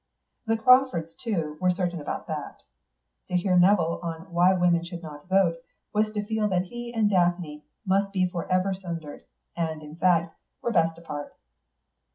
The 0.47 0.57
Crawfords 0.57 1.13
too 1.13 1.59
were 1.61 1.69
certain 1.69 2.01
about 2.01 2.25
that. 2.25 2.63
To 3.27 3.35
hear 3.37 3.55
Nevill 3.55 3.99
on 4.01 4.33
Why 4.33 4.51
Women 4.53 4.83
should 4.83 5.03
Not 5.03 5.29
Vote 5.29 5.57
was 5.93 6.09
to 6.13 6.25
feel 6.25 6.47
that 6.47 6.63
he 6.63 6.91
and 6.91 7.07
Daphne 7.07 7.63
must 7.85 8.11
be 8.11 8.25
for 8.27 8.51
ever 8.51 8.73
sundered, 8.73 9.25
and, 9.55 9.83
in 9.83 9.95
fact, 9.95 10.35
were 10.63 10.71
best 10.71 10.97
apart. 10.97 11.35